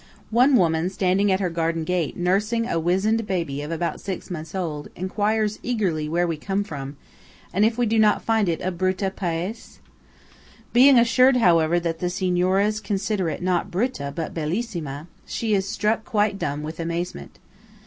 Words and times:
One 0.31 0.55
woman 0.55 0.89
standing 0.89 1.31
at 1.31 1.39
her 1.39 1.51
garden 1.51 1.83
gate 1.83 2.17
nursing 2.17 2.67
a 2.67 2.79
wizened 2.79 3.27
baby 3.27 3.61
of 3.61 3.69
about 3.69 4.01
six 4.01 4.31
months 4.31 4.55
old, 4.55 4.87
enquires 4.95 5.59
eagerly 5.61 6.09
where 6.09 6.25
we 6.25 6.37
come 6.37 6.63
from, 6.63 6.97
and 7.53 7.63
if 7.63 7.77
we 7.77 7.85
do 7.85 7.99
not 7.99 8.23
find 8.23 8.49
it 8.49 8.59
a 8.61 8.71
"brutta 8.71 9.11
paese?" 9.11 9.77
Being 10.73 10.97
assured, 10.97 11.37
however, 11.37 11.79
that 11.81 11.99
the 11.99 12.09
Signoras 12.09 12.79
consider 12.81 13.29
it 13.29 13.43
not 13.43 13.69
"brutta" 13.69 14.11
but 14.15 14.33
"bellissima," 14.33 15.05
she 15.27 15.53
is 15.53 15.69
struck 15.69 16.03
quite 16.03 16.39
dumb 16.39 16.63
with 16.63 16.79
amazement. 16.79 17.37